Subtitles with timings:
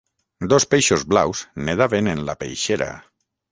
[0.53, 2.91] Dos peixos blaus nedaven en la peixera.